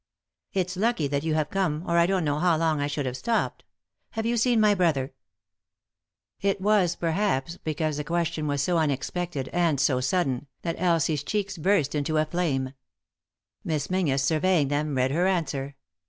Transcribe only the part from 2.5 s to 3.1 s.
long I should